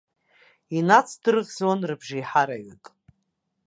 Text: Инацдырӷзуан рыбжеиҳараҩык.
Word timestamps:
Инацдырӷзуан 0.77 1.81
рыбжеиҳараҩык. 1.89 2.83